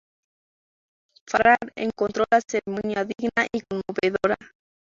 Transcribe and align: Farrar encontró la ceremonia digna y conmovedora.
Farrar 1.29 1.59
encontró 1.77 2.25
la 2.31 2.41
ceremonia 2.41 3.05
digna 3.05 3.45
y 3.53 3.61
conmovedora. 3.61 4.35